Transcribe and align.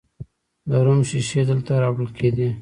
د 0.69 0.71
روم 0.85 0.99
شیشې 1.09 1.41
دلته 1.49 1.71
راوړل 1.83 2.09
کیدې 2.17 2.49